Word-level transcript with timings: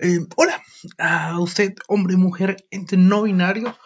Eh, 0.00 0.20
hola 0.36 0.62
a 0.98 1.40
usted, 1.40 1.74
hombre, 1.88 2.16
mujer, 2.16 2.56
ente 2.70 2.96
no 2.96 3.22
binario, 3.22 3.76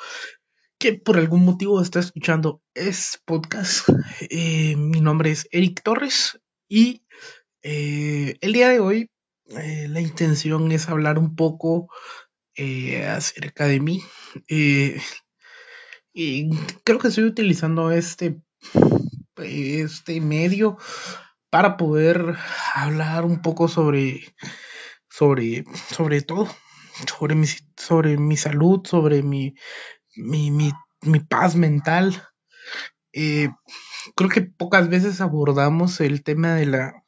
que 0.78 0.92
por 0.92 1.16
algún 1.16 1.44
motivo 1.44 1.80
está 1.80 2.00
escuchando 2.00 2.62
este 2.74 3.18
podcast. 3.24 3.88
Eh, 4.20 4.76
mi 4.76 5.00
nombre 5.00 5.30
es 5.30 5.48
Eric 5.50 5.82
Torres 5.82 6.38
y 6.68 7.06
eh, 7.62 8.36
el 8.40 8.52
día 8.52 8.68
de 8.68 8.80
hoy 8.80 9.10
la 9.46 10.00
intención 10.00 10.70
es 10.72 10.88
hablar 10.88 11.18
un 11.18 11.34
poco 11.34 11.88
acerca 13.08 13.66
de 13.66 13.80
mí. 13.80 14.02
y 16.14 16.50
creo 16.84 16.98
que 16.98 17.08
estoy 17.08 17.24
utilizando 17.24 17.90
este, 17.90 18.40
este 19.36 20.20
medio 20.20 20.78
para 21.50 21.76
poder 21.76 22.36
hablar 22.74 23.24
un 23.24 23.42
poco 23.42 23.68
sobre 23.68 24.22
sobre, 25.12 25.64
sobre 25.90 26.22
todo, 26.22 26.48
sobre 27.06 27.34
mi, 27.34 27.46
sobre 27.76 28.16
mi 28.16 28.36
salud, 28.36 28.80
sobre 28.86 29.22
mi, 29.22 29.54
mi, 30.16 30.50
mi, 30.50 30.72
mi 31.02 31.20
paz 31.20 31.54
mental. 31.54 32.22
Eh, 33.12 33.50
creo 34.16 34.30
que 34.30 34.40
pocas 34.40 34.88
veces 34.88 35.20
abordamos 35.20 36.00
el 36.00 36.22
tema 36.22 36.54
de 36.54 36.66
la, 36.66 37.04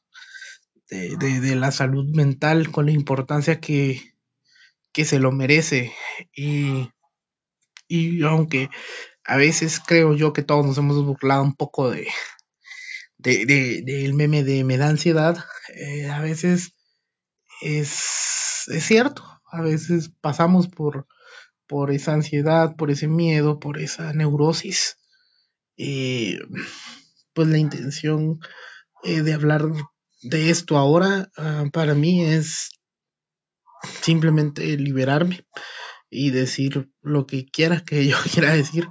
de, 0.90 1.40
de, 1.40 1.56
la 1.56 1.72
salud 1.72 2.06
mental 2.14 2.70
con 2.70 2.86
la 2.86 2.92
importancia 2.92 3.60
que, 3.60 4.02
que 4.92 5.06
se 5.06 5.18
lo 5.18 5.32
merece. 5.32 5.94
Y, 6.34 6.90
y 7.88 8.22
aunque 8.24 8.68
a 9.24 9.36
veces 9.36 9.80
creo 9.80 10.14
yo 10.14 10.34
que 10.34 10.42
todos 10.42 10.66
nos 10.66 10.76
hemos 10.76 11.02
burlado 11.02 11.42
un 11.42 11.56
poco 11.56 11.90
de, 11.90 12.06
de, 13.16 13.46
de, 13.46 13.82
del 13.82 14.12
meme 14.12 14.44
de 14.44 14.62
me 14.62 14.76
da 14.76 14.88
ansiedad, 14.88 15.42
eh, 15.74 16.10
a 16.10 16.20
veces 16.20 16.74
es, 17.64 18.68
es 18.68 18.84
cierto, 18.84 19.24
a 19.50 19.62
veces 19.62 20.10
pasamos 20.20 20.68
por, 20.68 21.06
por 21.66 21.90
esa 21.90 22.12
ansiedad, 22.12 22.76
por 22.76 22.90
ese 22.90 23.08
miedo, 23.08 23.58
por 23.58 23.78
esa 23.78 24.12
neurosis. 24.12 24.98
Eh, 25.78 26.38
pues 27.32 27.48
la 27.48 27.58
intención 27.58 28.38
eh, 29.02 29.22
de 29.22 29.32
hablar 29.32 29.64
de 30.22 30.50
esto 30.50 30.76
ahora 30.76 31.30
ah, 31.36 31.64
para 31.72 31.94
mí 31.94 32.24
es 32.24 32.70
simplemente 34.02 34.76
liberarme 34.76 35.44
y 36.10 36.30
decir 36.30 36.90
lo 37.00 37.26
que 37.26 37.46
quiera 37.46 37.82
que 37.84 38.06
yo 38.06 38.16
quiera 38.32 38.54
decir 38.54 38.86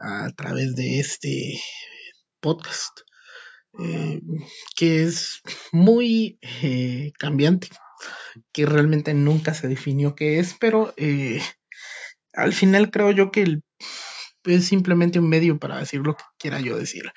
a 0.00 0.30
través 0.36 0.76
de 0.76 1.00
este 1.00 1.60
podcast 2.40 3.00
eh, 3.80 4.22
que 4.76 5.02
es 5.02 5.42
muy 5.72 6.38
cambiante 7.18 7.68
que 8.52 8.66
realmente 8.66 9.14
nunca 9.14 9.54
se 9.54 9.68
definió 9.68 10.14
qué 10.14 10.38
es, 10.38 10.54
pero 10.58 10.92
eh, 10.96 11.40
al 12.32 12.52
final 12.52 12.90
creo 12.90 13.10
yo 13.10 13.30
que 13.30 13.60
es 14.44 14.66
simplemente 14.66 15.18
un 15.18 15.28
medio 15.28 15.58
para 15.58 15.78
decir 15.78 16.00
lo 16.00 16.16
que 16.16 16.24
quiera 16.38 16.60
yo 16.60 16.78
decir. 16.78 17.12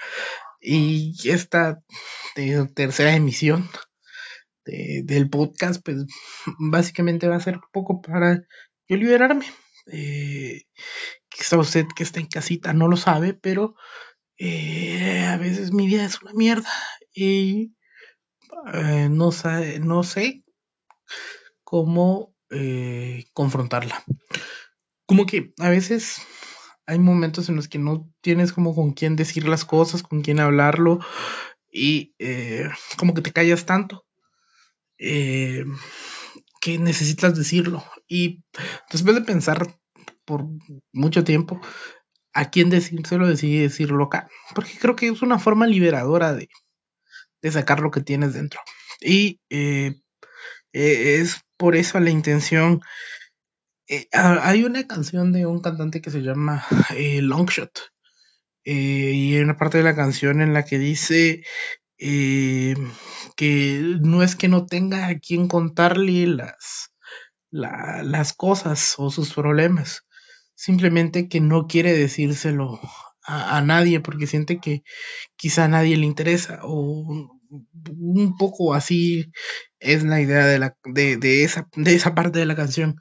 Y 0.60 1.16
esta 1.26 1.82
tercera 2.76 3.16
emisión 3.16 3.70
del 4.66 5.30
podcast, 5.30 5.82
pues 5.84 6.06
básicamente 6.60 7.28
va 7.28 7.36
a 7.36 7.42
ser 7.42 7.56
un 7.56 7.64
poco 7.72 8.02
para 8.02 8.42
yo 8.88 8.98
liberarme. 8.98 9.46
Eh, 9.92 10.64
quizá 11.30 11.58
usted 11.58 11.86
que 11.96 12.04
está 12.04 12.20
en 12.20 12.28
casita 12.28 12.74
no 12.74 12.88
lo 12.88 12.98
sabe, 12.98 13.34
pero 13.34 13.76
eh, 14.38 15.26
a 15.26 15.38
veces 15.38 15.72
mi 15.72 15.88
vida 15.88 16.06
es 16.06 16.22
una 16.22 16.34
mierda 16.34 16.70
y 17.14 17.74
no, 19.10 19.32
no 19.80 20.04
sé 20.04 20.44
cómo 21.64 22.36
eh, 22.50 23.26
confrontarla. 23.34 24.04
Como 25.06 25.26
que 25.26 25.54
a 25.60 25.70
veces 25.70 26.22
hay 26.86 27.00
momentos 27.00 27.48
en 27.48 27.56
los 27.56 27.68
que 27.68 27.80
no 27.80 28.10
tienes 28.22 28.52
como 28.52 28.76
con 28.76 28.92
quién 28.92 29.16
decir 29.16 29.48
las 29.48 29.64
cosas, 29.66 30.04
con 30.04 30.22
quién 30.22 30.40
hablarlo 30.40 31.00
y 31.72 32.14
eh, 32.20 32.70
como 32.98 33.14
que 33.14 33.22
te 33.22 33.32
callas 33.32 33.66
tanto 33.66 34.06
eh, 34.98 35.64
que 36.60 36.78
necesitas 36.78 37.38
decirlo. 37.38 37.84
Y 38.08 38.44
después 38.92 39.16
de 39.16 39.22
pensar 39.22 39.80
por 40.26 40.46
mucho 40.92 41.24
tiempo 41.24 41.62
a 42.34 42.50
quién 42.50 42.70
decírselo, 42.70 43.28
decidí 43.28 43.60
decirlo 43.60 44.06
acá, 44.06 44.30
porque 44.56 44.78
creo 44.80 44.96
que 44.96 45.08
es 45.08 45.22
una 45.22 45.40
forma 45.40 45.68
liberadora 45.68 46.34
de, 46.34 46.50
de 47.42 47.52
sacar 47.52 47.80
lo 47.80 47.92
que 47.92 48.02
tienes 48.02 48.34
dentro. 48.34 48.60
Y 49.02 49.40
es 50.74 51.42
por 51.58 51.76
eso 51.76 52.00
la 52.00 52.10
intención. 52.10 52.82
Eh, 53.88 54.08
hay 54.14 54.64
una 54.64 54.88
canción 54.88 55.32
de 55.32 55.46
un 55.46 55.62
cantante 55.62 56.02
que 56.02 56.12
se 56.12 56.22
llama 56.22 56.66
eh, 56.96 57.22
Longshot. 57.22 57.92
Eh, 58.64 59.12
y 59.14 59.36
hay 59.36 59.42
una 59.42 59.58
parte 59.58 59.80
de 59.80 59.84
la 59.84 59.96
canción 59.96 60.42
en 60.42 60.54
la 60.54 60.64
que 60.64 60.80
dice 60.80 61.44
que 61.98 62.76
no 64.02 64.24
es 64.24 64.36
que 64.36 64.48
no 64.48 64.66
tenga 64.66 65.08
a 65.08 65.20
quien 65.20 65.48
contarle 65.48 66.26
las, 66.26 66.92
las 67.52 68.34
cosas 68.34 68.96
o 68.98 69.12
sus 69.12 69.34
problemas, 69.34 70.04
simplemente 70.56 71.30
que 71.30 71.42
no 71.42 71.68
quiere 71.68 71.94
decírselo 71.94 72.80
a, 73.24 73.58
a, 73.58 73.62
nadie 73.62 74.00
porque 74.00 74.26
siente 74.26 74.60
que 74.60 74.82
quizá 75.36 75.66
a 75.66 75.68
nadie 75.68 75.96
le 75.96 76.08
interesa 76.08 76.62
o 76.64 77.40
un 77.52 78.38
poco 78.38 78.74
así 78.74 79.32
es 79.80 80.04
la 80.04 80.22
idea 80.22 80.46
de, 80.46 80.60
la, 80.60 80.78
de, 80.86 81.18
de, 81.18 81.44
esa, 81.44 81.68
de 81.76 81.96
esa 81.96 82.16
parte 82.16 82.40
de 82.40 82.46
la 82.46 82.56
canción, 82.56 82.96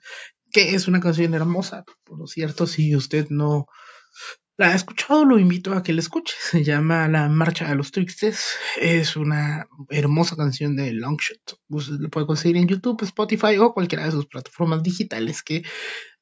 que 0.51 0.75
es 0.75 0.89
una 0.89 1.01
canción 1.01 1.35
hermosa, 1.35 1.85
por 2.05 2.29
cierto, 2.29 2.67
si 2.67 2.95
usted 2.97 3.29
no 3.31 3.67
la 4.57 4.73
ha 4.73 4.75
escuchado, 4.75 5.25
lo 5.25 5.39
invito 5.39 5.73
a 5.73 5.83
que 5.83 5.93
la 5.93 6.01
escuche, 6.01 6.35
se 6.39 6.65
llama 6.65 7.09
La 7.09 7.29
Marcha 7.29 7.69
de 7.69 7.77
los 7.77 7.93
Tristes, 7.93 8.57
es 8.79 9.17
una 9.17 9.67
hermosa 9.89 10.37
canción 10.37 10.77
de 10.77 10.93
Longshot, 10.93 11.59
usted 11.69 11.95
lo 11.99 12.11
puede 12.11 12.27
conseguir 12.27 12.59
en 12.59 12.69
YouTube, 12.69 13.03
Spotify 13.03 13.57
o 13.59 13.73
cualquiera 13.73 14.05
de 14.05 14.11
sus 14.11 14.27
plataformas 14.27 14.83
digitales 14.83 15.43
que 15.43 15.63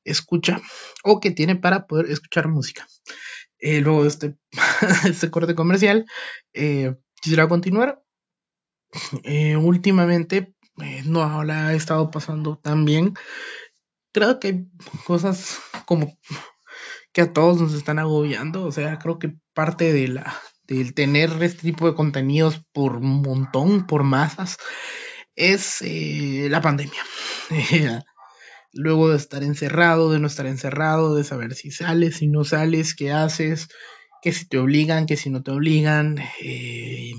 escucha 0.05 0.61
o 1.03 1.21
que 1.21 1.31
tiene 1.31 1.57
para 1.57 1.87
poder 1.87 2.11
escuchar 2.11 2.49
música. 2.49 2.87
Eh, 3.59 3.81
luego 3.81 4.03
de 4.03 4.09
este, 4.09 4.37
este 5.09 5.31
corte 5.31 5.55
comercial, 5.55 6.07
eh, 6.53 6.95
quisiera 7.21 7.49
continuar 7.49 8.03
eh, 9.25 9.57
últimamente 9.57 10.55
eh, 10.83 11.03
no 11.05 11.45
la 11.45 11.69
ha 11.69 11.75
estado 11.75 12.11
pasando 12.11 12.59
tan 12.59 12.85
bien. 12.85 13.15
Creo 14.13 14.41
que 14.41 14.49
hay 14.49 14.67
cosas 15.05 15.59
como 15.87 16.19
que 17.13 17.23
a 17.23 17.33
todos 17.33 17.61
nos 17.61 17.75
están 17.75 17.99
agobiando. 17.99 18.65
O 18.65 18.73
sea, 18.73 18.99
creo 18.99 19.19
que 19.19 19.37
parte 19.55 19.93
de 19.93 20.09
la 20.09 20.41
del 20.69 20.93
tener 20.93 21.31
este 21.43 21.63
tipo 21.63 21.87
de 21.89 21.95
contenidos 21.95 22.63
por 22.73 23.01
montón, 23.01 23.87
por 23.87 24.05
masas, 24.05 24.59
es 25.35 25.79
eh, 25.81 26.49
la 26.51 26.61
pandemia. 26.61 27.03
Luego 28.75 29.09
de 29.09 29.17
estar 29.17 29.43
encerrado, 29.43 30.13
de 30.13 30.19
no 30.19 30.27
estar 30.27 30.47
encerrado, 30.47 31.15
de 31.15 31.25
saber 31.25 31.55
si 31.55 31.71
sales, 31.71 32.17
si 32.17 32.29
no 32.29 32.45
sales, 32.45 32.95
qué 32.95 33.13
haces, 33.13 33.69
que 34.23 34.33
si 34.33 34.47
te 34.47 34.59
obligan, 34.59 35.07
que 35.07 35.17
si 35.17 35.31
no 35.31 35.43
te 35.43 35.53
obligan. 35.53 36.19
Eh, 36.43 37.13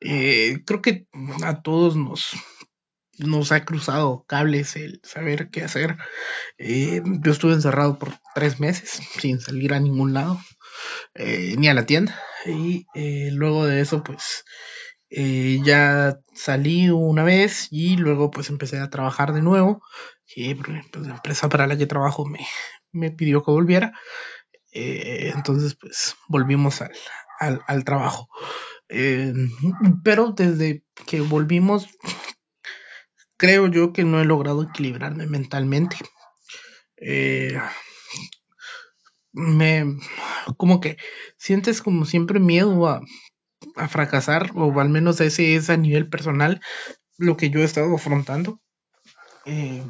eh, 0.00 0.62
creo 0.64 0.82
que 0.82 1.06
a 1.42 1.62
todos 1.62 1.96
nos, 1.96 2.32
nos 3.18 3.52
ha 3.52 3.64
cruzado 3.64 4.24
cables 4.26 4.76
el 4.76 5.00
saber 5.02 5.50
qué 5.50 5.64
hacer. 5.64 5.96
Eh, 6.58 7.02
yo 7.04 7.32
estuve 7.32 7.54
encerrado 7.54 7.98
por 7.98 8.12
tres 8.34 8.60
meses 8.60 9.00
sin 9.18 9.40
salir 9.40 9.72
a 9.74 9.80
ningún 9.80 10.12
lado, 10.12 10.40
eh, 11.14 11.54
ni 11.58 11.68
a 11.68 11.74
la 11.74 11.86
tienda. 11.86 12.20
Y 12.44 12.86
luego 13.32 13.66
de 13.66 13.80
eso, 13.80 14.04
pues 14.04 14.44
ya 15.10 16.18
salí 16.34 16.90
una 16.90 17.24
vez 17.24 17.68
y 17.70 17.96
luego 17.96 18.30
pues 18.30 18.50
empecé 18.50 18.78
a 18.78 18.90
trabajar 18.90 19.32
de 19.32 19.42
nuevo. 19.42 19.82
Y 20.34 20.54
pues, 20.54 20.84
la 21.06 21.14
empresa 21.14 21.48
para 21.48 21.66
la 21.66 21.76
que 21.76 21.86
trabajo 21.86 22.26
me, 22.26 22.46
me 22.92 23.10
pidió 23.10 23.42
que 23.42 23.50
volviera. 23.50 23.92
entonces 24.72 25.76
pues 25.80 26.16
volvimos 26.28 26.82
al, 26.82 26.92
al, 27.40 27.62
al 27.66 27.84
trabajo. 27.84 28.28
Eh, 28.88 29.32
pero 30.04 30.32
desde 30.32 30.84
que 31.06 31.20
volvimos, 31.20 31.88
creo 33.36 33.66
yo 33.68 33.92
que 33.92 34.04
no 34.04 34.20
he 34.20 34.24
logrado 34.24 34.62
equilibrarme 34.62 35.26
mentalmente. 35.26 35.96
Eh, 36.96 37.58
me, 39.32 39.84
como 40.56 40.80
que 40.80 40.96
sientes 41.36 41.82
como 41.82 42.04
siempre 42.06 42.40
miedo 42.40 42.88
a, 42.88 43.02
a 43.76 43.88
fracasar, 43.88 44.50
o 44.54 44.80
al 44.80 44.88
menos 44.88 45.20
ese 45.20 45.56
es 45.56 45.70
a 45.70 45.76
nivel 45.76 46.08
personal 46.08 46.60
lo 47.18 47.36
que 47.36 47.50
yo 47.50 47.60
he 47.60 47.64
estado 47.64 47.94
afrontando. 47.94 48.60
Eh, 49.44 49.84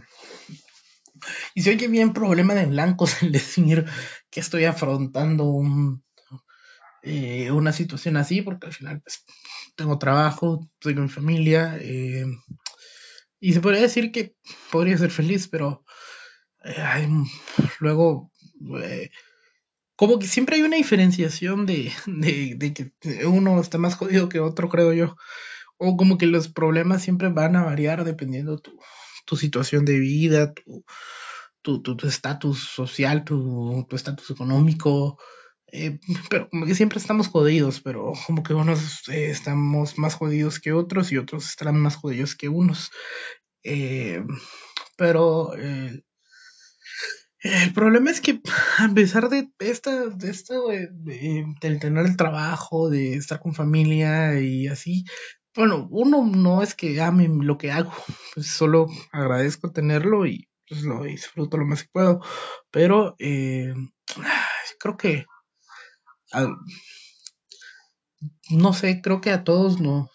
y 1.55 1.63
se 1.63 1.71
oye 1.71 1.89
bien 1.89 2.13
problema 2.13 2.55
de 2.55 2.67
blancos 2.67 3.17
el 3.23 3.33
decir 3.33 3.85
que 4.31 4.41
estoy 4.41 4.65
afrontando 4.65 5.45
un, 5.45 6.05
eh, 7.07 7.51
una 7.53 7.73
situación 7.73 8.17
así, 8.17 8.43
porque 8.43 8.67
al 8.67 8.73
final 8.73 9.01
pues, 9.01 9.25
tengo 9.77 9.99
trabajo, 9.99 10.69
tengo 10.81 11.03
mi 11.03 11.09
familia, 11.09 11.79
eh, 11.81 12.27
y 13.41 13.53
se 13.53 13.61
podría 13.61 13.83
decir 13.83 14.13
que 14.13 14.35
podría 14.71 14.99
ser 14.99 15.11
feliz, 15.11 15.49
pero 15.49 15.85
eh, 16.65 17.09
luego, 17.81 18.33
eh, 18.83 19.11
como 19.95 20.19
que 20.19 20.27
siempre 20.27 20.57
hay 20.57 20.63
una 20.63 20.77
diferenciación 20.77 21.67
de, 21.67 21.93
de, 22.07 22.75
que 22.75 22.93
uno 23.27 23.61
está 23.61 23.79
más 23.79 23.95
jodido 23.95 24.29
que 24.29 24.41
otro, 24.41 24.69
creo 24.69 24.93
yo. 24.93 25.17
O 25.79 25.97
como 25.97 26.19
que 26.19 26.27
los 26.27 26.49
problemas 26.49 27.03
siempre 27.03 27.29
van 27.29 27.55
a 27.55 27.65
variar 27.65 28.05
dependiendo 28.05 28.59
tu, 28.59 28.79
tu 29.27 29.37
situación 29.37 29.85
de 29.85 29.99
vida, 29.99 30.55
tu 31.63 31.85
estatus 32.05 32.61
tu, 32.61 32.83
social, 32.85 33.25
tu 33.25 33.87
estatus 33.93 34.31
económico. 34.31 35.19
Eh, 35.77 35.99
pero 36.31 36.49
como 36.49 36.67
que 36.67 36.75
siempre 36.75 36.99
estamos 36.99 37.29
jodidos, 37.29 37.81
pero 37.81 38.13
como 38.27 38.43
que 38.43 38.55
unos 38.55 39.09
estamos 39.09 39.99
más 39.99 40.15
jodidos 40.15 40.59
que 40.59 40.73
otros 40.73 41.13
y 41.13 41.19
otros 41.19 41.49
estarán 41.49 41.79
más 41.79 41.97
jodidos 41.97 42.35
que 42.35 42.49
unos. 42.49 42.91
pero 44.97 45.55
el 45.55 46.05
problema 47.75 48.11
es 48.11 48.21
que 48.21 48.41
a 48.79 48.89
pesar 48.95 49.29
de 49.29 49.51
esta, 49.59 50.07
de 50.07 50.31
esto 50.31 50.69
de, 50.69 51.55
tener 51.61 52.07
el 52.07 52.17
trabajo, 52.17 52.91
de 52.91 53.15
estar 53.15 53.41
con 53.41 53.55
familia 53.55 54.41
y 54.41 54.69
así, 54.69 55.05
bueno, 55.55 55.87
uno 55.91 56.25
no 56.25 56.63
es 56.63 56.75
que 56.75 57.01
ame 57.01 57.29
lo 57.29 57.59
que 57.59 57.71
hago, 57.71 57.93
pues 58.35 58.47
solo 58.47 58.89
agradezco 59.13 59.71
tenerlo 59.71 60.27
y 60.27 60.49
pues 60.69 60.83
lo 60.83 61.05
disfruto 61.05 61.57
lo 61.57 61.67
más 61.67 61.83
que 61.83 61.91
puedo, 61.93 62.21
pero 62.71 63.15
eh, 63.19 63.75
creo 64.81 64.97
que 64.97 65.27
no 68.51 68.73
sé, 68.73 69.01
creo 69.03 69.21
que 69.21 69.31
a 69.31 69.45
todos 69.45 69.81
nos, 69.81 70.09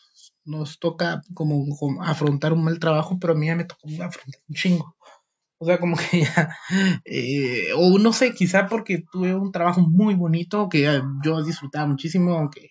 nos 0.45 0.79
toca 0.79 1.21
como, 1.33 1.65
como 1.77 2.03
afrontar 2.03 2.53
un 2.53 2.63
mal 2.63 2.79
trabajo, 2.79 3.17
pero 3.19 3.33
a 3.33 3.35
mí 3.35 3.47
ya 3.47 3.55
me 3.55 3.65
tocó 3.65 3.87
afrontar 3.87 4.41
un 4.47 4.55
chingo. 4.55 4.95
O 5.57 5.65
sea, 5.65 5.79
como 5.79 5.95
que 6.11 6.21
ya, 6.21 6.55
eh, 7.05 7.67
o 7.75 7.99
no 7.99 8.13
sé, 8.13 8.33
quizá 8.33 8.67
porque 8.67 9.03
tuve 9.11 9.35
un 9.35 9.51
trabajo 9.51 9.81
muy 9.81 10.15
bonito 10.15 10.69
que 10.69 11.01
yo 11.23 11.43
disfrutaba 11.43 11.85
muchísimo, 11.87 12.33
aunque 12.33 12.69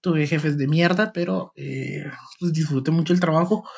tuve 0.00 0.26
jefes 0.26 0.56
de 0.58 0.68
mierda, 0.68 1.12
pero 1.12 1.52
eh, 1.56 2.04
pues 2.40 2.52
disfruté 2.52 2.90
mucho 2.90 3.12
el 3.12 3.20
trabajo. 3.20 3.68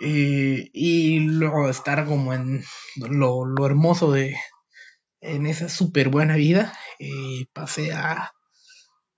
Eh, 0.00 0.68
y 0.72 1.20
luego 1.20 1.68
estar 1.68 2.06
como 2.06 2.34
en 2.34 2.64
lo, 2.96 3.44
lo 3.44 3.66
hermoso 3.66 4.10
de, 4.12 4.36
en 5.20 5.46
esa 5.46 5.68
súper 5.68 6.08
buena 6.08 6.36
vida, 6.36 6.72
pasé 7.52 7.92
a, 7.92 8.32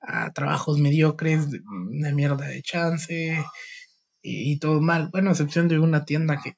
a 0.06 0.32
trabajos 0.32 0.78
mediocres, 0.78 1.50
de 1.50 1.60
mierda 2.12 2.46
de 2.46 2.62
chance, 2.62 3.38
y, 4.22 4.52
y, 4.52 4.58
todo 4.58 4.80
mal. 4.80 5.10
Bueno, 5.12 5.30
a 5.30 5.32
excepción 5.32 5.68
de 5.68 5.78
una 5.78 6.04
tienda 6.04 6.40
que 6.42 6.56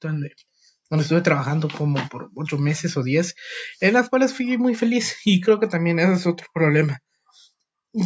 donde 0.00 0.32
donde 0.90 1.02
estuve 1.02 1.20
trabajando 1.20 1.68
como 1.68 2.08
por 2.08 2.30
ocho 2.34 2.58
meses 2.58 2.96
o 2.96 3.02
diez, 3.02 3.34
en 3.80 3.94
las 3.94 4.08
cuales 4.08 4.34
fui 4.34 4.56
muy 4.58 4.74
feliz 4.74 5.16
y 5.24 5.40
creo 5.40 5.58
que 5.58 5.66
también 5.66 5.98
ese 5.98 6.12
es 6.14 6.26
otro 6.26 6.46
problema, 6.52 7.02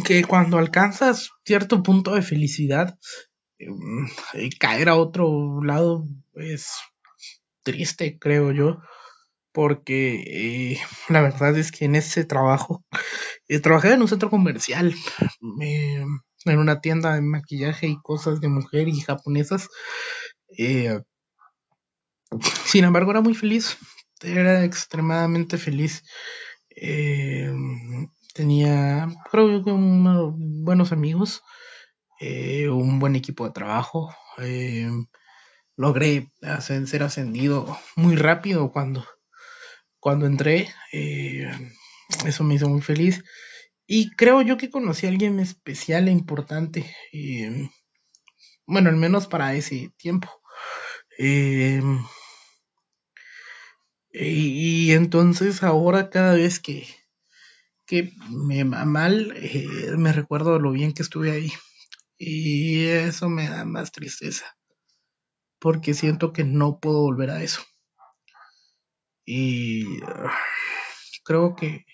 que 0.05 0.23
cuando 0.23 0.57
alcanzas 0.57 1.29
cierto 1.45 1.83
punto 1.83 2.15
de 2.15 2.21
felicidad, 2.21 2.97
em, 3.59 4.07
caer 4.59 4.89
a 4.89 4.95
otro 4.95 5.63
lado 5.63 6.07
es 6.33 6.71
triste, 7.63 8.17
creo 8.19 8.51
yo, 8.51 8.81
porque 9.51 10.73
eh, 10.73 10.79
la 11.09 11.21
verdad 11.21 11.57
es 11.57 11.71
que 11.71 11.85
en 11.85 11.95
ese 11.95 12.25
trabajo, 12.25 12.83
eh, 13.47 13.59
trabajé 13.59 13.93
en 13.93 14.01
un 14.01 14.07
centro 14.07 14.29
comercial, 14.29 14.93
en 15.59 16.59
una 16.59 16.81
tienda 16.81 17.13
de 17.15 17.21
maquillaje 17.21 17.87
y 17.87 18.01
cosas 18.01 18.41
de 18.41 18.47
mujer 18.47 18.87
y 18.87 18.99
japonesas, 19.01 19.69
eh, 20.57 20.99
sin 22.65 22.85
embargo, 22.85 23.11
era 23.11 23.21
muy 23.21 23.33
feliz, 23.33 23.77
era 24.21 24.63
extremadamente 24.63 25.57
feliz. 25.57 26.03
Eh, 26.75 27.51
tenía, 28.33 29.09
creo 29.29 29.63
que, 29.63 29.71
buenos 29.73 30.91
amigos, 30.91 31.41
eh, 32.19 32.69
un 32.69 32.99
buen 32.99 33.15
equipo 33.15 33.45
de 33.45 33.51
trabajo. 33.51 34.15
Eh, 34.37 34.89
logré 35.75 36.31
ser 36.61 37.03
ascendido 37.03 37.77
muy 37.95 38.15
rápido 38.15 38.71
cuando, 38.71 39.05
cuando 40.01 40.25
entré. 40.25 40.67
eso 42.25 42.43
me 42.43 42.55
hizo 42.55 42.67
muy 42.67 42.81
feliz. 42.81 43.23
Y 43.87 44.11
creo 44.11 44.41
yo 44.41 44.57
que 44.57 44.69
conocí 44.69 45.05
a 45.05 45.09
alguien 45.09 45.39
especial 45.39 46.09
e 46.09 46.11
importante. 46.11 46.93
bueno, 48.65 48.89
al 48.89 48.97
menos 48.97 49.27
para 49.27 49.53
ese 49.53 49.93
tiempo. 49.97 50.29
Y, 54.13 54.91
entonces 54.91 55.63
ahora 55.63 56.09
cada 56.09 56.33
vez 56.33 56.59
que, 56.59 56.85
que 57.85 58.11
me 58.29 58.63
va 58.63 58.85
mal, 58.85 59.33
eh, 59.37 59.95
me 59.97 60.11
recuerdo 60.11 60.59
lo 60.59 60.71
bien 60.71 60.93
que 60.93 61.03
estuve 61.03 61.31
ahí. 61.31 61.51
Y 62.17 62.85
eso 62.85 63.29
me 63.29 63.49
da 63.49 63.65
más 63.65 63.91
tristeza. 63.91 64.45
Porque 65.59 65.93
siento 65.93 66.33
que 66.33 66.43
no 66.43 66.79
puedo 66.79 67.01
volver 67.01 67.31
a 67.31 67.43
eso. 67.43 67.61
Y 69.25 70.01
ah, 70.03 70.35
creo 71.23 71.55
que 71.55 71.85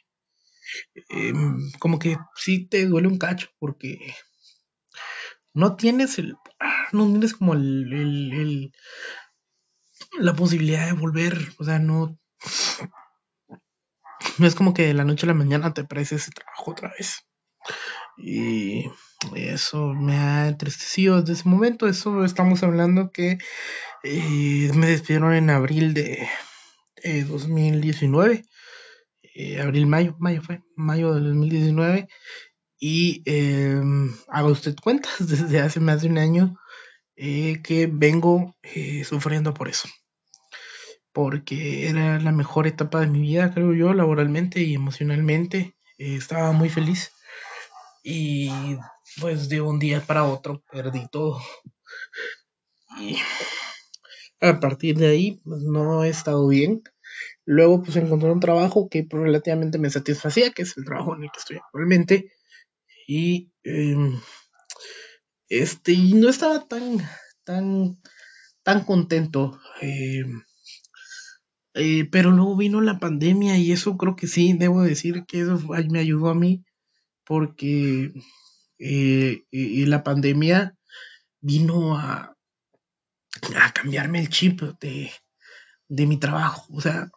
em, 1.10 1.72
como 1.80 2.00
que 2.00 2.18
sí 2.36 2.68
te 2.68 2.86
duele 2.86 3.08
un 3.08 3.18
cacho 3.18 3.50
porque 3.60 3.98
no 5.54 5.76
tienes 5.76 6.20
el 6.20 6.36
no 6.94 7.06
tienes 7.08 7.34
como 7.34 7.54
el 7.54 8.72
la 10.20 10.36
posibilidad 10.36 10.86
de 10.86 10.94
volver, 10.94 11.38
o 11.60 11.64
sea, 11.64 11.80
no, 11.80 12.18
no 14.38 14.48
es 14.48 14.56
como 14.56 14.74
que 14.74 14.88
de 14.88 14.94
la 14.94 15.06
noche 15.06 15.26
a 15.26 15.28
la 15.28 15.34
mañana 15.34 15.74
te 15.74 15.82
aparece 15.82 16.16
ese 16.16 16.32
trabajo 16.32 16.72
otra 16.72 16.92
vez. 16.98 17.26
Y 18.18 18.86
eso 19.36 19.94
me 19.94 20.18
ha 20.18 20.48
entristecido 20.48 21.22
desde 21.22 21.34
ese 21.34 21.50
momento. 21.50 21.88
Eso 21.88 22.24
estamos 22.26 22.64
hablando 22.64 23.12
que 23.12 23.38
eh, 24.04 24.72
me 24.74 24.88
despidieron 24.88 25.34
en 25.34 25.50
abril 25.50 25.94
de 25.94 26.28
2019. 27.04 28.44
Eh, 29.22 29.62
abril, 29.62 29.88
mayo, 29.88 30.16
mayo 30.20 30.42
fue, 30.42 30.62
mayo 30.76 31.14
de 31.14 31.22
2019. 31.22 32.08
Y 32.80 33.24
eh, 33.26 33.82
haga 34.30 34.48
usted 34.48 34.76
cuentas 34.82 35.14
desde 35.20 35.60
hace 35.60 35.80
más 35.80 36.02
de 36.02 36.10
un 36.10 36.18
año 36.18 36.58
eh, 37.16 37.62
que 37.64 37.88
vengo 37.92 38.56
eh, 38.62 39.04
sufriendo 39.04 39.54
por 39.54 39.70
eso. 39.70 39.90
Porque 41.12 41.90
era 41.90 42.20
la 42.20 42.32
mejor 42.32 42.68
etapa 42.68 43.00
de 43.00 43.08
mi 43.08 43.22
vida, 43.22 43.52
creo 43.52 43.74
yo, 43.74 43.94
laboralmente 43.94 44.62
y 44.62 44.76
emocionalmente. 44.76 45.76
Eh, 45.98 46.16
estaba 46.16 46.52
muy 46.52 46.70
feliz. 46.70 47.12
Y 48.04 48.78
pues 49.20 49.50
de 49.50 49.62
un 49.62 49.80
día 49.80 50.02
para 50.02 50.26
otro 50.26 50.64
perdí 50.72 51.08
todo. 51.12 51.42
Y 53.00 53.18
a 54.40 54.60
partir 54.60 54.98
de 54.98 55.08
ahí, 55.08 55.42
pues 55.44 55.62
no 55.64 56.04
he 56.04 56.10
estado 56.10 56.48
bien. 56.48 56.84
Luego, 57.50 57.82
pues 57.82 57.96
encontré 57.96 58.30
un 58.30 58.42
trabajo 58.42 58.90
que 58.90 59.08
relativamente 59.10 59.80
me 59.80 59.90
satisfacía, 59.90 60.52
que 60.52 60.64
es 60.64 60.76
el 60.78 60.84
trabajo 60.84 61.16
en 61.16 61.24
el 61.24 61.32
que 61.32 61.40
estoy 61.40 61.58
actualmente. 61.58 62.30
Y 63.08 63.54
em, 63.64 64.20
este, 65.48 65.94
y 65.94 66.14
no 66.14 66.28
estaba 66.28 66.68
tan, 66.68 67.00
tan, 67.46 68.02
tan 68.64 68.84
contento. 68.84 69.62
Eh, 69.82 70.26
eh, 71.74 72.06
pero 72.12 72.32
luego 72.32 72.58
vino 72.58 72.82
la 72.82 73.00
pandemia 73.00 73.58
y 73.58 73.72
eso 73.72 73.96
creo 73.96 74.18
que 74.18 74.28
sí, 74.28 74.52
debo 74.52 74.82
decir 74.82 75.24
que 75.26 75.40
eso 75.40 75.58
me 75.90 76.00
ayudó 76.00 76.28
a 76.28 76.36
mí 76.36 76.66
porque 77.24 78.12
eh, 78.78 79.44
la 79.52 80.04
pandemia 80.04 80.76
vino 81.40 81.98
a, 81.98 82.36
a 83.56 83.72
cambiarme 83.72 84.20
el 84.20 84.28
chip 84.28 84.62
de, 84.82 85.12
de 85.88 86.08
mi 86.08 86.18
trabajo. 86.18 86.66
O 86.74 86.82
sea, 86.82 87.10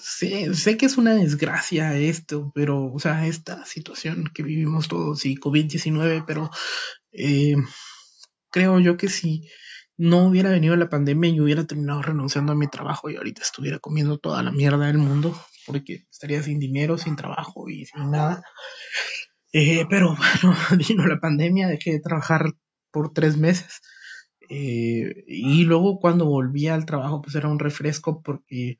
sé, 0.00 0.54
sé 0.54 0.76
que 0.76 0.86
es 0.86 0.98
una 0.98 1.14
desgracia 1.14 1.96
esto, 1.96 2.50
pero, 2.54 2.92
o 2.92 2.98
sea, 2.98 3.26
esta 3.26 3.64
situación 3.64 4.30
que 4.34 4.42
vivimos 4.42 4.88
todos 4.88 5.24
y 5.26 5.36
COVID-19, 5.36 6.24
pero 6.26 6.50
eh, 7.12 7.56
creo 8.50 8.80
yo 8.80 8.96
que 8.96 9.08
si 9.08 9.48
no 9.96 10.26
hubiera 10.26 10.50
venido 10.50 10.76
la 10.76 10.88
pandemia 10.88 11.30
y 11.30 11.40
hubiera 11.40 11.66
terminado 11.66 12.02
renunciando 12.02 12.52
a 12.52 12.56
mi 12.56 12.68
trabajo 12.68 13.10
y 13.10 13.16
ahorita 13.16 13.42
estuviera 13.42 13.78
comiendo 13.78 14.18
toda 14.18 14.42
la 14.42 14.50
mierda 14.50 14.86
del 14.86 14.98
mundo, 14.98 15.38
porque 15.66 16.06
estaría 16.10 16.42
sin 16.42 16.58
dinero, 16.58 16.96
sin 16.96 17.16
trabajo 17.16 17.68
y 17.68 17.84
sin 17.84 18.10
nada. 18.10 18.42
Eh, 19.52 19.84
pero 19.90 20.16
bueno, 20.16 20.56
vino 20.88 21.06
la 21.06 21.20
pandemia, 21.20 21.68
dejé 21.68 21.92
de 21.92 22.00
trabajar 22.00 22.54
por 22.90 23.12
tres 23.12 23.36
meses. 23.36 23.80
Eh, 24.48 25.24
y 25.28 25.64
luego 25.64 26.00
cuando 26.00 26.24
volví 26.24 26.66
al 26.66 26.86
trabajo, 26.86 27.22
pues 27.22 27.36
era 27.36 27.48
un 27.48 27.58
refresco 27.58 28.22
porque 28.22 28.78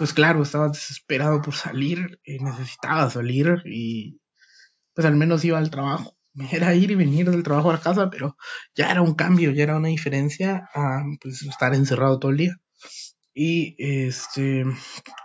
pues 0.00 0.14
claro, 0.14 0.42
estaba 0.42 0.68
desesperado 0.68 1.42
por 1.42 1.54
salir, 1.54 2.18
eh, 2.24 2.38
necesitaba 2.40 3.10
salir 3.10 3.62
y 3.66 4.18
pues 4.94 5.06
al 5.06 5.14
menos 5.14 5.44
iba 5.44 5.58
al 5.58 5.70
trabajo 5.70 6.16
era 6.52 6.74
ir 6.74 6.90
y 6.90 6.94
venir 6.94 7.30
del 7.30 7.42
trabajo 7.42 7.68
a 7.68 7.74
la 7.74 7.80
casa, 7.80 8.08
pero 8.08 8.34
ya 8.74 8.90
era 8.90 9.02
un 9.02 9.14
cambio, 9.14 9.50
ya 9.50 9.64
era 9.64 9.76
una 9.76 9.88
diferencia 9.88 10.70
a 10.74 11.02
pues, 11.20 11.42
estar 11.42 11.74
encerrado 11.74 12.18
todo 12.18 12.30
el 12.30 12.38
día. 12.38 12.56
Y 13.34 13.76
este, 13.78 14.64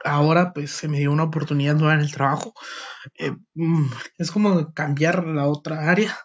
ahora 0.03 0.51
pues 0.51 0.71
se 0.71 0.89
me 0.89 0.99
dio 0.99 1.13
una 1.13 1.23
oportunidad 1.23 1.75
nueva 1.75 1.93
en 1.93 2.01
el 2.01 2.11
trabajo. 2.11 2.53
Eh, 3.17 3.31
mm, 3.53 3.87
es 4.17 4.29
como 4.29 4.73
cambiar 4.73 5.25
la 5.25 5.47
otra 5.47 5.89
área. 5.89 6.17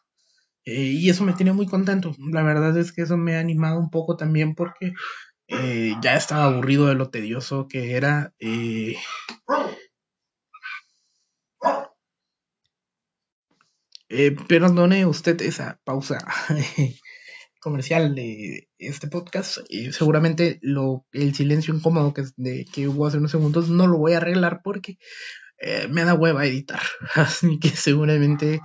Eh, 0.65 0.83
y 0.83 1.09
eso 1.09 1.23
me 1.23 1.35
tiene 1.35 1.53
muy 1.53 1.67
contento. 1.67 2.17
La 2.33 2.43
verdad 2.43 2.77
es 2.77 2.91
que 2.93 3.03
eso 3.03 3.17
me 3.17 3.37
ha 3.37 3.41
animado 3.41 3.79
un 3.79 3.91
poco 3.91 4.17
también 4.17 4.57
porque 4.57 4.93
eh, 5.51 5.97
ya 6.01 6.15
estaba 6.15 6.45
aburrido 6.45 6.87
de 6.87 6.95
lo 6.95 7.11
tedioso 7.11 7.67
que 7.69 7.95
era. 7.97 8.33
Eh, 8.39 8.97
eh, 14.09 14.37
perdone 14.49 15.07
usted 15.07 15.41
esa 15.43 15.81
pausa 15.85 16.19
comercial 17.61 18.15
de 18.15 18.69
este 18.79 19.09
podcast. 19.09 19.59
seguramente 19.91 20.61
lo, 20.63 21.05
el 21.13 21.35
silencio 21.35 21.75
incómodo 21.75 22.15
que, 22.15 22.25
que 22.73 22.87
hubo 22.89 23.09
hace 23.09 23.19
unos 23.19 23.33
segundos 23.33 23.69
no 23.71 23.89
lo 23.89 23.99
voy 23.99 24.13
a 24.13 24.19
arreglar 24.19 24.61
porque 24.63 24.99
me 25.91 26.05
da 26.05 26.15
hueva 26.15 26.47
editar. 26.47 26.83
Así 27.17 27.59
que 27.59 27.71
seguramente 27.71 28.61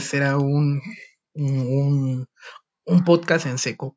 será 0.00 0.36
un, 0.36 0.82
un, 1.32 2.26
un 2.84 3.04
podcast 3.04 3.46
en 3.46 3.58
seco 3.58 3.96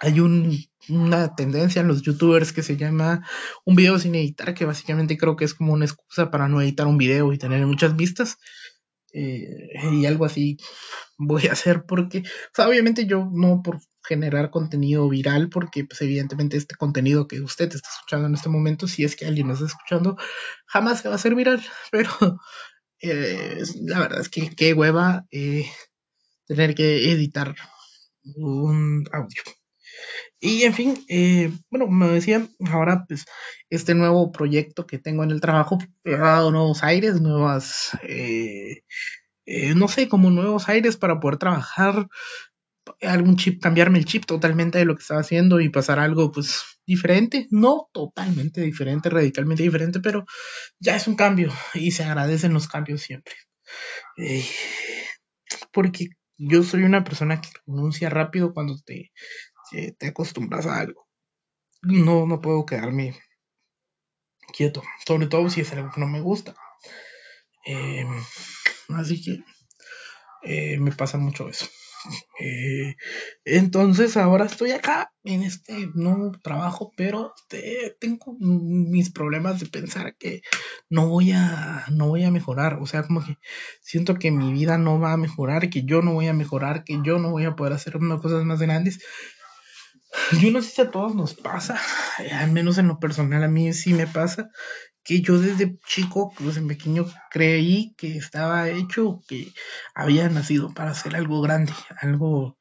hay 0.00 0.20
un, 0.20 0.58
una 0.88 1.34
tendencia 1.36 1.80
en 1.80 1.88
los 1.88 2.02
youtubers 2.02 2.52
que 2.52 2.62
se 2.62 2.76
llama 2.76 3.26
un 3.64 3.76
video 3.76 3.98
sin 3.98 4.14
editar, 4.14 4.54
que 4.54 4.64
básicamente 4.64 5.18
creo 5.18 5.36
que 5.36 5.44
es 5.44 5.54
como 5.54 5.74
una 5.74 5.84
excusa 5.84 6.30
para 6.30 6.48
no 6.48 6.60
editar 6.62 6.86
un 6.86 6.98
video 6.98 7.32
y 7.32 7.38
tener 7.38 7.64
muchas 7.66 7.94
vistas. 7.94 8.38
Eh, 9.12 9.68
y 9.92 10.06
algo 10.06 10.24
así 10.24 10.56
voy 11.18 11.48
a 11.48 11.52
hacer 11.52 11.84
porque, 11.86 12.18
o 12.20 12.54
sea, 12.54 12.68
obviamente 12.68 13.06
yo 13.06 13.28
no 13.30 13.60
por 13.62 13.80
generar 14.02 14.50
contenido 14.50 15.08
viral, 15.08 15.50
porque 15.50 15.84
pues 15.84 16.00
evidentemente 16.00 16.56
este 16.56 16.76
contenido 16.76 17.28
que 17.28 17.40
usted 17.40 17.66
está 17.74 17.88
escuchando 17.88 18.28
en 18.28 18.34
este 18.34 18.48
momento, 18.48 18.88
si 18.88 19.04
es 19.04 19.16
que 19.16 19.26
alguien 19.26 19.48
lo 19.48 19.54
está 19.54 19.66
escuchando, 19.66 20.16
jamás 20.66 21.00
se 21.02 21.08
va 21.08 21.14
a 21.14 21.16
hacer 21.16 21.34
viral, 21.34 21.62
pero 21.92 22.10
eh, 23.00 23.62
la 23.82 23.98
verdad 24.00 24.20
es 24.20 24.28
que 24.30 24.54
qué 24.56 24.72
hueva 24.72 25.26
eh, 25.30 25.66
tener 26.46 26.74
que 26.74 27.12
editar 27.12 27.54
un 28.36 29.04
audio. 29.12 29.59
Y 30.40 30.62
en 30.62 30.74
fin, 30.74 31.04
eh, 31.08 31.52
bueno, 31.70 31.86
me 31.88 32.08
decía, 32.08 32.48
ahora 32.70 33.04
pues 33.06 33.26
este 33.68 33.94
nuevo 33.94 34.32
proyecto 34.32 34.86
que 34.86 34.98
tengo 34.98 35.22
en 35.22 35.30
el 35.30 35.40
trabajo 35.40 35.78
ha 36.06 36.10
dado 36.10 36.50
nuevos 36.50 36.82
aires, 36.82 37.20
nuevas, 37.20 37.90
eh, 38.02 38.82
eh, 39.46 39.74
no 39.74 39.88
sé, 39.88 40.08
como 40.08 40.30
nuevos 40.30 40.68
aires 40.68 40.96
para 40.96 41.20
poder 41.20 41.38
trabajar 41.38 42.08
algún 43.02 43.36
chip, 43.36 43.62
cambiarme 43.62 43.98
el 43.98 44.06
chip 44.06 44.24
totalmente 44.24 44.78
de 44.78 44.84
lo 44.86 44.96
que 44.96 45.02
estaba 45.02 45.20
haciendo 45.20 45.60
y 45.60 45.68
pasar 45.68 45.98
algo 45.98 46.32
pues 46.32 46.62
diferente, 46.86 47.46
no 47.50 47.88
totalmente 47.92 48.62
diferente, 48.62 49.10
radicalmente 49.10 49.62
diferente, 49.62 50.00
pero 50.00 50.24
ya 50.78 50.96
es 50.96 51.06
un 51.06 51.16
cambio 51.16 51.52
y 51.74 51.90
se 51.92 52.04
agradecen 52.04 52.54
los 52.54 52.68
cambios 52.68 53.02
siempre. 53.02 53.34
porque 55.72 56.08
yo 56.42 56.62
soy 56.62 56.84
una 56.84 57.04
persona 57.04 57.40
que 57.40 57.50
renuncia 57.66 58.08
rápido 58.08 58.54
cuando 58.54 58.76
te 58.84 59.12
te 59.70 60.06
acostumbras 60.08 60.66
a 60.66 60.78
algo. 60.78 61.06
No, 61.82 62.26
no 62.26 62.40
puedo 62.40 62.66
quedarme 62.66 63.14
quieto, 64.50 64.82
sobre 65.06 65.26
todo 65.26 65.48
si 65.48 65.60
es 65.60 65.72
algo 65.72 65.90
que 65.92 66.00
no 66.00 66.06
me 66.06 66.20
gusta. 66.20 66.54
Eh, 67.66 68.06
así 68.88 69.22
que 69.22 69.38
eh, 70.42 70.78
me 70.78 70.92
pasa 70.92 71.18
mucho 71.18 71.48
eso. 71.48 71.66
Eh, 72.38 72.96
entonces 73.44 74.16
ahora 74.16 74.46
estoy 74.46 74.70
acá 74.70 75.12
en 75.22 75.42
este 75.42 75.90
nuevo 75.92 76.32
trabajo, 76.42 76.92
pero 76.96 77.34
tengo 78.00 78.36
mis 78.40 79.10
problemas 79.10 79.60
de 79.60 79.66
pensar 79.66 80.16
que 80.16 80.40
no 80.88 81.08
voy 81.08 81.32
a 81.32 81.84
no 81.90 82.08
voy 82.08 82.24
a 82.24 82.30
mejorar, 82.30 82.78
o 82.80 82.86
sea, 82.86 83.02
como 83.02 83.22
que 83.22 83.36
siento 83.82 84.14
que 84.14 84.30
mi 84.30 84.50
vida 84.50 84.78
no 84.78 84.98
va 84.98 85.12
a 85.12 85.18
mejorar, 85.18 85.68
que 85.68 85.82
yo 85.82 86.00
no 86.00 86.14
voy 86.14 86.28
a 86.28 86.32
mejorar, 86.32 86.84
que 86.84 86.98
yo 87.04 87.18
no 87.18 87.32
voy 87.32 87.44
a 87.44 87.54
poder 87.54 87.74
hacer 87.74 87.98
unas 87.98 88.22
cosas 88.22 88.44
más 88.44 88.60
grandes 88.60 89.00
yo 90.40 90.50
no 90.50 90.62
sé 90.62 90.70
si 90.70 90.82
a 90.82 90.90
todos 90.90 91.14
nos 91.14 91.34
pasa, 91.34 91.80
al 92.32 92.50
menos 92.50 92.78
en 92.78 92.88
lo 92.88 92.98
personal 92.98 93.44
a 93.44 93.48
mí 93.48 93.72
sí 93.72 93.94
me 93.94 94.06
pasa, 94.06 94.50
que 95.02 95.22
yo 95.22 95.38
desde 95.38 95.78
chico, 95.86 96.32
desde 96.38 96.62
pequeño, 96.62 97.06
creí 97.30 97.94
que 97.96 98.16
estaba 98.16 98.68
hecho, 98.68 99.22
que 99.26 99.52
había 99.94 100.28
nacido 100.28 100.72
para 100.74 100.90
hacer 100.90 101.16
algo 101.16 101.40
grande, 101.40 101.72
algo 102.00 102.58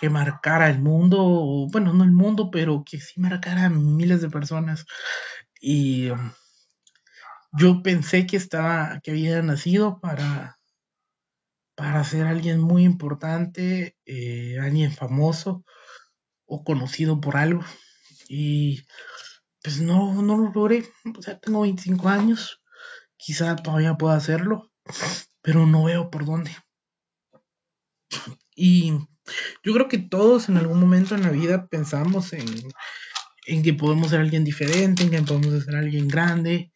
que 0.00 0.08
marcara 0.08 0.70
el 0.70 0.80
mundo, 0.80 1.66
bueno, 1.70 1.92
no 1.92 2.04
el 2.04 2.12
mundo, 2.12 2.50
pero 2.50 2.84
que 2.84 3.00
sí 3.00 3.20
marcara 3.20 3.66
a 3.66 3.70
miles 3.70 4.22
de 4.22 4.30
personas. 4.30 4.86
Y 5.60 6.08
um, 6.10 6.32
yo 7.52 7.82
pensé 7.82 8.26
que 8.26 8.36
estaba, 8.36 9.00
que 9.02 9.10
había 9.10 9.42
nacido 9.42 10.00
para, 10.00 10.58
para 11.74 12.02
ser 12.04 12.26
alguien 12.26 12.60
muy 12.60 12.84
importante, 12.84 13.96
eh, 14.06 14.58
alguien 14.58 14.92
famoso, 14.92 15.64
o 16.50 16.64
conocido 16.64 17.20
por 17.20 17.36
algo. 17.36 17.64
Y 18.28 18.82
pues 19.62 19.80
no, 19.80 20.20
no 20.20 20.36
lo 20.36 20.52
logré. 20.52 20.84
O 21.16 21.22
sea, 21.22 21.38
tengo 21.38 21.62
25 21.62 22.08
años. 22.08 22.60
Quizá 23.16 23.56
todavía 23.56 23.94
pueda 23.94 24.16
hacerlo, 24.16 24.70
pero 25.42 25.66
no 25.66 25.84
veo 25.84 26.10
por 26.10 26.24
dónde. 26.24 26.50
Y 28.54 28.92
yo 29.62 29.72
creo 29.72 29.88
que 29.88 29.98
todos 29.98 30.48
en 30.48 30.56
algún 30.56 30.80
momento 30.80 31.14
en 31.14 31.22
la 31.22 31.30
vida 31.30 31.66
pensamos 31.68 32.32
en, 32.32 32.46
en 33.46 33.62
que 33.62 33.74
podemos 33.74 34.10
ser 34.10 34.20
alguien 34.20 34.44
diferente, 34.44 35.04
en 35.04 35.10
que 35.10 35.22
podemos 35.22 35.64
ser 35.64 35.76
alguien 35.76 36.08
grande, 36.08 36.72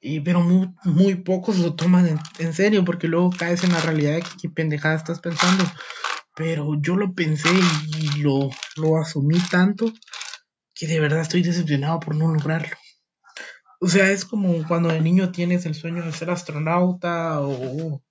y, 0.00 0.20
pero 0.20 0.40
muy, 0.40 0.72
muy 0.84 1.16
pocos 1.16 1.58
lo 1.58 1.74
toman 1.74 2.20
en, 2.38 2.52
serio 2.52 2.84
porque 2.84 3.08
luego 3.08 3.30
caes 3.30 3.64
en 3.64 3.72
la 3.72 3.80
realidad 3.80 4.12
de 4.12 4.22
que 4.22 4.30
qué 4.42 4.48
pendejada 4.48 4.94
estás 4.94 5.20
pensando 5.20 5.64
pero 6.38 6.80
yo 6.80 6.94
lo 6.94 7.12
pensé 7.14 7.50
y 7.98 8.20
lo, 8.20 8.48
lo 8.76 8.96
asumí 8.96 9.38
tanto 9.50 9.92
que 10.72 10.86
de 10.86 11.00
verdad 11.00 11.22
estoy 11.22 11.42
decepcionado 11.42 11.98
por 11.98 12.14
no 12.14 12.32
lograrlo. 12.32 12.76
O 13.80 13.88
sea, 13.88 14.12
es 14.12 14.24
como 14.24 14.64
cuando 14.68 14.88
de 14.88 15.00
niño 15.00 15.32
tienes 15.32 15.66
el 15.66 15.74
sueño 15.74 16.04
de 16.04 16.12
ser 16.12 16.30
astronauta 16.30 17.40
o, 17.40 18.04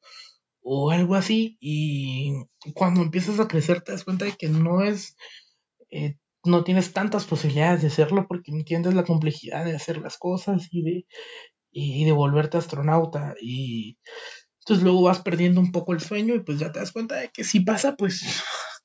o 0.61 0.91
algo 0.91 1.15
así 1.15 1.57
y 1.61 2.33
cuando 2.73 3.01
empiezas 3.01 3.39
a 3.39 3.47
crecer 3.47 3.79
te 3.81 3.93
das 3.93 4.03
cuenta 4.03 4.25
de 4.25 4.33
que 4.33 4.49
no 4.49 4.83
es, 4.83 5.15
eh, 5.89 6.17
no 6.43 6.65
tienes 6.65 6.91
tantas 6.91 7.23
posibilidades 7.23 7.81
de 7.81 7.87
hacerlo 7.87 8.25
porque 8.27 8.51
entiendes 8.51 8.93
la 8.93 9.05
complejidad 9.05 9.63
de 9.63 9.75
hacer 9.75 9.99
las 9.99 10.17
cosas 10.17 10.67
y 10.69 10.81
de, 10.81 11.05
y 11.71 12.03
de 12.03 12.11
volverte 12.11 12.57
astronauta 12.57 13.35
y 13.41 13.97
entonces 14.67 14.83
luego 14.83 15.03
vas 15.03 15.21
perdiendo 15.21 15.61
un 15.61 15.71
poco 15.71 15.93
el 15.93 16.01
sueño 16.01 16.35
y 16.35 16.41
pues 16.41 16.59
ya 16.59 16.73
te 16.73 16.79
das 16.79 16.91
cuenta 16.91 17.15
de 17.15 17.29
que 17.29 17.45
si 17.45 17.61
pasa, 17.61 17.95
pues 17.95 18.21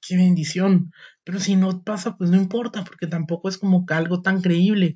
qué 0.06 0.16
bendición. 0.16 0.92
Pero 1.24 1.40
si 1.40 1.56
no 1.56 1.82
pasa, 1.82 2.16
pues 2.16 2.30
no 2.30 2.36
importa, 2.36 2.84
porque 2.84 3.08
tampoco 3.08 3.48
es 3.48 3.58
como 3.58 3.84
que 3.84 3.94
algo 3.94 4.22
tan 4.22 4.42
creíble. 4.42 4.94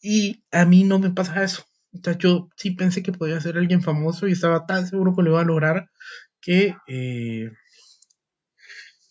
Y 0.00 0.44
a 0.50 0.64
mí 0.64 0.84
no 0.84 0.98
me 0.98 1.10
pasa 1.10 1.44
eso. 1.44 1.64
O 1.92 1.98
sea, 2.02 2.16
yo 2.16 2.48
sí 2.56 2.70
pensé 2.70 3.02
que 3.02 3.12
podía 3.12 3.38
ser 3.42 3.58
alguien 3.58 3.82
famoso 3.82 4.26
y 4.26 4.32
estaba 4.32 4.64
tan 4.64 4.86
seguro 4.86 5.14
que 5.14 5.22
lo 5.22 5.30
iba 5.32 5.42
a 5.42 5.44
lograr 5.44 5.90
que 6.40 6.74
eh, 6.86 7.50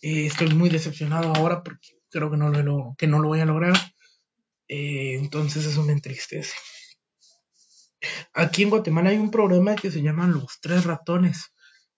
eh, 0.02 0.26
estoy 0.26 0.50
muy 0.56 0.70
decepcionado 0.70 1.32
ahora 1.36 1.62
porque 1.64 1.90
creo 2.10 2.32
que 2.32 2.38
no 2.38 2.50
lo, 2.50 2.96
que 2.98 3.06
no 3.06 3.20
lo 3.20 3.28
voy 3.28 3.42
a 3.42 3.46
lograr. 3.46 3.76
Eh, 4.68 5.16
entonces 5.20 5.68
eso 5.68 5.84
me 5.84 5.94
entristece. 5.94 6.56
Aquí 8.34 8.64
en 8.64 8.70
Guatemala 8.70 9.10
hay 9.10 9.18
un 9.18 9.32
programa 9.32 9.76
que 9.76 9.92
se 9.92 10.02
llama 10.02 10.28
Los 10.28 10.60
Tres 10.62 10.86
Ratones. 10.86 11.52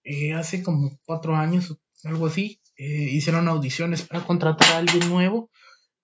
Eh, 0.04 0.34
hace 0.34 0.64
como 0.64 0.98
cuatro 1.06 1.36
años, 1.36 1.78
algo 2.04 2.28
así, 2.28 2.62
eh, 2.78 3.10
hicieron 3.12 3.48
audiciones 3.48 4.04
para 4.04 4.26
contratar 4.26 4.72
a 4.72 4.78
alguien 4.78 5.10
nuevo. 5.10 5.50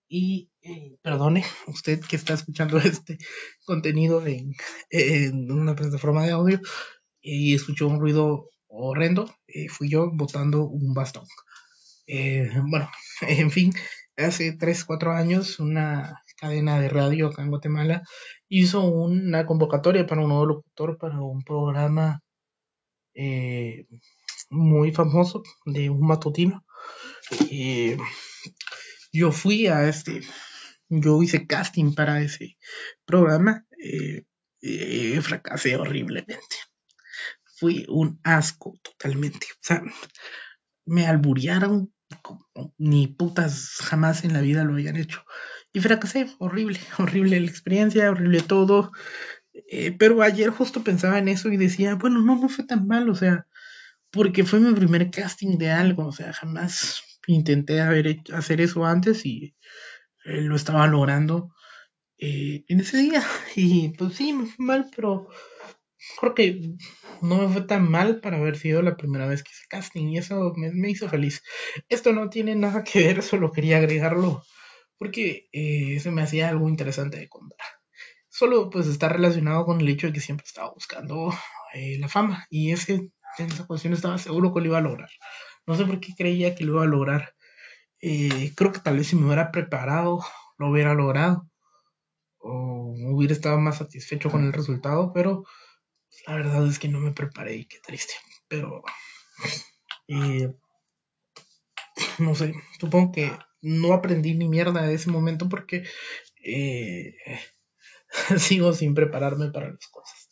Y 0.08 0.50
eh, 0.62 0.96
perdone, 1.02 1.44
usted 1.66 2.00
que 2.00 2.16
está 2.16 2.34
escuchando 2.34 2.78
este 2.78 3.18
contenido 3.64 4.24
en, 4.26 4.54
una 5.50 5.74
plataforma 5.74 6.24
de 6.24 6.32
audio 6.32 6.60
y 7.20 7.54
escuchó 7.54 7.88
un 7.88 8.00
ruido 8.00 8.50
horrendo, 8.68 9.34
fui 9.70 9.88
yo 9.88 10.10
botando 10.12 10.64
un 10.64 10.92
bastón. 10.94 11.26
bueno, 12.06 12.88
en 13.22 13.50
fin, 13.50 13.72
hace 14.16 14.52
tres, 14.52 14.84
cuatro 14.84 15.12
años 15.12 15.58
una 15.58 16.22
cadena 16.36 16.80
de 16.80 16.88
radio 16.88 17.28
acá 17.28 17.42
en 17.42 17.50
Guatemala 17.50 18.02
hizo 18.48 18.84
una 18.84 19.46
convocatoria 19.46 20.06
para 20.06 20.22
un 20.22 20.28
nuevo 20.28 20.46
locutor 20.46 20.98
para 20.98 21.20
un 21.20 21.42
programa 21.42 22.22
eh, 23.14 23.86
muy 24.50 24.92
famoso 24.92 25.42
de 25.64 25.90
un 25.90 26.06
matutino. 26.06 26.64
Eh, 27.50 27.96
yo 29.12 29.32
fui 29.32 29.66
a 29.66 29.88
este, 29.88 30.20
yo 30.88 31.22
hice 31.22 31.46
casting 31.46 31.94
para 31.94 32.20
ese 32.20 32.56
programa, 33.04 33.64
eh, 33.82 35.20
fracasé 35.22 35.76
horriblemente. 35.76 36.56
fui 37.58 37.86
un 37.88 38.20
asco 38.22 38.78
totalmente. 38.82 39.46
O 39.52 39.58
sea, 39.62 39.82
me 40.84 41.06
alburearon 41.06 41.92
ni 42.78 43.08
putas 43.08 43.76
jamás 43.80 44.24
en 44.24 44.32
la 44.32 44.40
vida 44.40 44.64
lo 44.64 44.74
habían 44.74 44.96
hecho. 44.96 45.24
Y 45.76 45.80
fracasé, 45.80 46.26
horrible, 46.38 46.80
horrible 46.98 47.38
la 47.38 47.46
experiencia, 47.46 48.10
horrible 48.10 48.40
todo. 48.40 48.92
Eh, 49.70 49.92
pero 49.92 50.22
ayer 50.22 50.48
justo 50.48 50.82
pensaba 50.82 51.18
en 51.18 51.28
eso 51.28 51.50
y 51.50 51.58
decía, 51.58 51.96
bueno, 51.96 52.22
no, 52.22 52.34
no 52.34 52.48
fue 52.48 52.64
tan 52.64 52.86
mal, 52.86 53.10
o 53.10 53.14
sea, 53.14 53.46
porque 54.10 54.44
fue 54.44 54.58
mi 54.58 54.72
primer 54.72 55.10
casting 55.10 55.58
de 55.58 55.70
algo, 55.70 56.06
o 56.06 56.12
sea, 56.12 56.32
jamás 56.32 57.02
intenté 57.26 57.82
haber 57.82 58.22
hacer 58.32 58.62
eso 58.62 58.86
antes 58.86 59.26
y 59.26 59.54
eh, 60.24 60.40
lo 60.40 60.56
estaba 60.56 60.86
logrando 60.86 61.54
eh, 62.16 62.64
en 62.68 62.80
ese 62.80 62.96
día. 62.96 63.22
Y 63.54 63.90
pues 63.98 64.14
sí, 64.14 64.32
me 64.32 64.46
fue 64.46 64.64
mal, 64.64 64.90
pero 64.96 65.28
creo 66.18 66.34
que 66.34 66.74
no 67.20 67.36
me 67.36 67.52
fue 67.52 67.60
tan 67.60 67.90
mal 67.90 68.20
para 68.22 68.38
haber 68.38 68.56
sido 68.56 68.80
la 68.80 68.96
primera 68.96 69.26
vez 69.26 69.42
que 69.42 69.50
hice 69.50 69.66
casting 69.68 70.06
y 70.06 70.16
eso 70.16 70.54
me, 70.56 70.90
hizo 70.90 71.06
feliz. 71.10 71.42
Esto 71.90 72.14
no 72.14 72.30
tiene 72.30 72.56
nada 72.56 72.82
que 72.82 73.00
ver, 73.08 73.22
solo 73.22 73.52
quería 73.52 73.76
agregarlo 73.76 74.42
porque 74.98 75.48
eh, 75.52 75.98
se 76.00 76.10
me 76.10 76.22
hacía 76.22 76.48
algo 76.48 76.68
interesante 76.68 77.18
de 77.18 77.28
contar. 77.28 77.66
Solo 78.28 78.70
pues 78.70 78.86
está 78.86 79.08
relacionado 79.08 79.64
con 79.64 79.80
el 79.80 79.88
hecho 79.88 80.06
de 80.06 80.12
que 80.12 80.20
siempre 80.20 80.44
estaba 80.46 80.72
buscando 80.72 81.32
eh, 81.74 81.98
la 81.98 82.08
fama 82.08 82.46
y 82.50 82.72
ese 82.72 83.10
en 83.38 83.46
esa 83.50 83.66
cuestión 83.66 83.92
estaba 83.92 84.18
seguro 84.18 84.52
que 84.52 84.60
lo 84.60 84.66
iba 84.66 84.78
a 84.78 84.82
lograr. 84.82 85.10
No 85.66 85.74
sé 85.74 85.84
por 85.84 86.00
qué 86.00 86.14
creía 86.16 86.54
que 86.54 86.64
lo 86.64 86.74
iba 86.74 86.84
a 86.84 86.86
lograr. 86.86 87.34
Eh, 88.00 88.52
creo 88.56 88.72
que 88.72 88.80
tal 88.80 88.96
vez 88.96 89.08
si 89.08 89.16
me 89.16 89.26
hubiera 89.26 89.50
preparado 89.50 90.24
lo 90.58 90.70
hubiera 90.70 90.94
logrado 90.94 91.48
o 92.38 92.94
hubiera 93.12 93.34
estado 93.34 93.58
más 93.58 93.78
satisfecho 93.78 94.30
con 94.30 94.44
el 94.44 94.52
resultado, 94.52 95.12
pero 95.12 95.44
la 96.26 96.34
verdad 96.36 96.66
es 96.66 96.78
que 96.78 96.88
no 96.88 97.00
me 97.00 97.12
preparé 97.12 97.56
y 97.56 97.66
qué 97.66 97.78
triste. 97.80 98.14
Pero, 98.48 98.82
no 102.18 102.34
sé, 102.34 102.54
supongo 102.78 103.12
que 103.12 103.32
no 103.62 103.92
aprendí 103.92 104.34
ni 104.34 104.48
mierda 104.48 104.82
de 104.86 104.94
ese 104.94 105.10
momento 105.10 105.48
porque 105.48 105.84
eh, 106.42 107.14
sigo 108.38 108.72
sin 108.72 108.94
prepararme 108.94 109.50
para 109.50 109.70
las 109.70 109.86
cosas. 109.88 110.28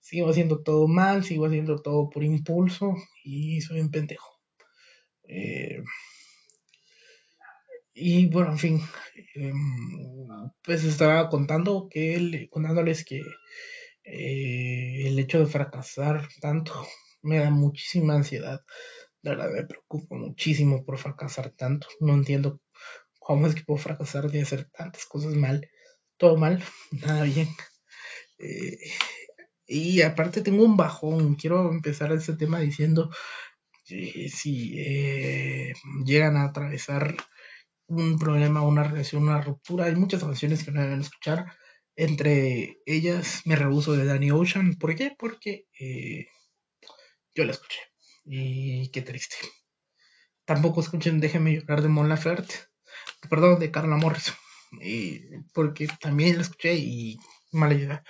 Sigo 0.00 0.30
haciendo 0.30 0.62
todo 0.62 0.88
mal, 0.88 1.24
sigo 1.24 1.46
haciendo 1.46 1.80
todo 1.80 2.10
por 2.10 2.24
impulso 2.24 2.94
y 3.24 3.60
soy 3.60 3.80
un 3.80 3.90
pendejo. 3.90 4.40
Eh, 5.24 5.82
y 7.94 8.26
bueno, 8.26 8.52
en 8.52 8.58
fin, 8.58 8.80
em, 9.34 9.54
pues 10.62 10.84
estaba 10.84 11.28
contando 11.28 11.88
que 11.90 12.48
contándoles 12.50 13.04
que 13.04 13.22
eh, 14.04 15.06
el 15.06 15.18
hecho 15.18 15.38
de 15.38 15.46
fracasar 15.46 16.28
tanto 16.40 16.72
me 17.22 17.38
da 17.38 17.50
muchísima 17.50 18.14
ansiedad. 18.14 18.60
La 19.22 19.32
verdad 19.32 19.52
me 19.52 19.64
preocupo 19.66 20.16
muchísimo 20.16 20.84
por 20.84 20.98
fracasar 20.98 21.50
tanto. 21.50 21.88
No 22.00 22.14
entiendo 22.14 22.60
cómo 23.18 23.46
es 23.46 23.54
que 23.54 23.64
puedo 23.64 23.78
fracasar 23.78 24.30
de 24.30 24.42
hacer 24.42 24.68
tantas 24.70 25.06
cosas 25.06 25.34
mal. 25.34 25.68
Todo 26.16 26.36
mal, 26.36 26.62
nada 26.90 27.24
bien. 27.24 27.48
Eh, 28.38 28.78
y 29.66 30.02
aparte 30.02 30.42
tengo 30.42 30.64
un 30.64 30.76
bajón. 30.76 31.36
Quiero 31.36 31.70
empezar 31.70 32.12
este 32.12 32.34
tema 32.34 32.60
diciendo 32.60 33.10
que 33.84 34.28
si 34.28 34.74
eh, 34.78 35.74
llegan 36.04 36.36
a 36.36 36.44
atravesar 36.44 37.16
un 37.86 38.18
problema, 38.18 38.62
una 38.62 38.84
relación, 38.84 39.24
una 39.24 39.40
ruptura, 39.40 39.86
hay 39.86 39.96
muchas 39.96 40.22
canciones 40.22 40.64
que 40.64 40.72
no 40.72 40.82
deben 40.82 41.00
escuchar 41.00 41.46
entre 41.96 42.78
ellas 42.86 43.42
me 43.44 43.56
rehuso 43.56 43.92
de 43.92 44.04
Danny 44.04 44.30
Ocean. 44.30 44.74
¿Por 44.78 44.94
qué? 44.94 45.14
Porque 45.18 45.66
eh, 45.78 46.26
yo 47.34 47.44
la 47.44 47.52
escuché. 47.52 47.91
Y 48.24 48.88
qué 48.90 49.02
triste. 49.02 49.36
Tampoco 50.44 50.80
escuchen 50.80 51.20
Déjeme 51.20 51.54
llorar 51.54 51.82
de 51.82 51.88
Mon 51.88 52.08
Laferte. 52.08 52.54
Perdón, 53.28 53.58
de 53.58 53.70
Carla 53.70 53.96
Morrison. 53.96 54.34
porque 55.52 55.88
también 56.00 56.36
la 56.36 56.42
escuché 56.42 56.74
y 56.74 57.18
mala 57.52 57.74
idea. 57.74 58.04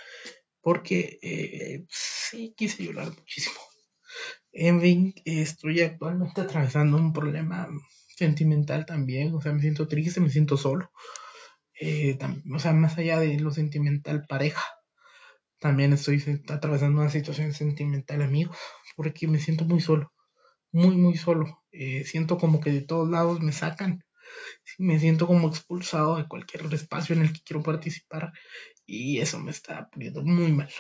Porque 0.60 1.18
eh, 1.22 1.84
sí 1.88 2.54
quise 2.56 2.84
llorar 2.84 3.08
muchísimo. 3.08 3.56
En 4.52 4.80
fin, 4.80 5.14
estoy 5.24 5.80
actualmente 5.80 6.42
atravesando 6.42 6.96
un 6.96 7.12
problema 7.12 7.68
sentimental 8.16 8.86
también. 8.86 9.34
O 9.34 9.40
sea, 9.40 9.52
me 9.52 9.60
siento 9.60 9.88
triste, 9.88 10.20
me 10.20 10.30
siento 10.30 10.56
solo. 10.56 10.90
Eh, 11.80 12.18
o 12.54 12.58
sea, 12.58 12.72
más 12.72 12.96
allá 12.98 13.18
de 13.18 13.40
lo 13.40 13.50
sentimental 13.50 14.26
pareja, 14.28 14.62
también 15.62 15.92
estoy 15.92 16.22
atravesando 16.48 17.00
una 17.00 17.10
situación 17.10 17.54
sentimental 17.54 18.20
amigos, 18.20 18.58
porque 18.96 19.28
me 19.28 19.38
siento 19.38 19.64
muy 19.64 19.80
solo, 19.80 20.12
muy, 20.72 20.96
muy 20.96 21.16
solo. 21.16 21.62
Eh, 21.70 22.04
siento 22.04 22.36
como 22.36 22.60
que 22.60 22.72
de 22.72 22.82
todos 22.82 23.08
lados 23.08 23.40
me 23.40 23.52
sacan, 23.52 24.04
me 24.78 24.98
siento 24.98 25.26
como 25.26 25.48
expulsado 25.48 26.16
de 26.16 26.28
cualquier 26.28 26.62
espacio 26.74 27.14
en 27.14 27.22
el 27.22 27.32
que 27.32 27.40
quiero 27.44 27.62
participar 27.62 28.32
y 28.84 29.20
eso 29.20 29.38
me 29.38 29.52
está 29.52 29.88
poniendo 29.90 30.22
muy 30.24 30.52
mal. 30.52 30.70